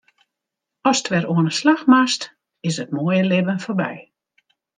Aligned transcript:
Ast 0.89 1.05
wer 1.13 1.25
oan 1.33 1.49
'e 1.49 1.53
slach 1.59 1.83
moatst, 1.91 2.21
is 2.69 2.75
it 2.83 2.93
moaie 2.95 3.23
libben 3.29 3.63
foarby. 3.63 3.95